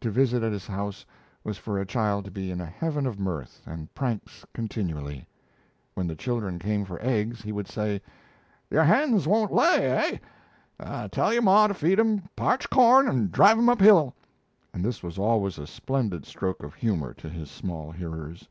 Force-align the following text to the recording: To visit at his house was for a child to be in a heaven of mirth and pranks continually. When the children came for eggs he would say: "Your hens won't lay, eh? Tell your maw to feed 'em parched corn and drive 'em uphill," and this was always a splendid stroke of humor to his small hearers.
To 0.00 0.10
visit 0.10 0.42
at 0.42 0.50
his 0.50 0.66
house 0.66 1.06
was 1.44 1.56
for 1.56 1.78
a 1.78 1.86
child 1.86 2.24
to 2.24 2.32
be 2.32 2.50
in 2.50 2.60
a 2.60 2.66
heaven 2.66 3.06
of 3.06 3.20
mirth 3.20 3.62
and 3.64 3.94
pranks 3.94 4.44
continually. 4.52 5.24
When 5.94 6.08
the 6.08 6.16
children 6.16 6.58
came 6.58 6.84
for 6.84 7.00
eggs 7.00 7.42
he 7.42 7.52
would 7.52 7.68
say: 7.68 8.02
"Your 8.70 8.82
hens 8.82 9.24
won't 9.28 9.52
lay, 9.52 10.18
eh? 10.80 11.08
Tell 11.12 11.32
your 11.32 11.42
maw 11.42 11.68
to 11.68 11.74
feed 11.74 12.00
'em 12.00 12.28
parched 12.34 12.70
corn 12.70 13.08
and 13.08 13.30
drive 13.30 13.56
'em 13.56 13.68
uphill," 13.68 14.16
and 14.74 14.84
this 14.84 15.00
was 15.00 15.16
always 15.16 15.58
a 15.58 15.66
splendid 15.68 16.26
stroke 16.26 16.64
of 16.64 16.74
humor 16.74 17.14
to 17.14 17.28
his 17.28 17.48
small 17.48 17.92
hearers. 17.92 18.48